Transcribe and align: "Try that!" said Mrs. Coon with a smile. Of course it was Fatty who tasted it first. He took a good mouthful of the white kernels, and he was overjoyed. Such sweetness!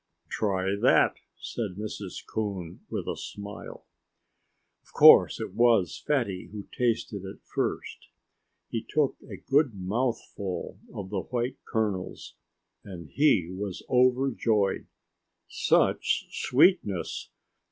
"Try 0.29 0.75
that!" 0.81 1.17
said 1.37 1.75
Mrs. 1.77 2.25
Coon 2.25 2.79
with 2.89 3.05
a 3.05 3.15
smile. 3.15 3.85
Of 4.81 4.93
course 4.93 5.39
it 5.39 5.53
was 5.53 6.01
Fatty 6.07 6.47
who 6.51 6.63
tasted 6.75 7.23
it 7.23 7.37
first. 7.43 8.07
He 8.67 8.81
took 8.81 9.15
a 9.29 9.37
good 9.37 9.75
mouthful 9.75 10.79
of 10.91 11.11
the 11.11 11.21
white 11.21 11.57
kernels, 11.65 12.33
and 12.83 13.11
he 13.11 13.49
was 13.51 13.83
overjoyed. 13.91 14.87
Such 15.47 16.25
sweetness! 16.31 17.29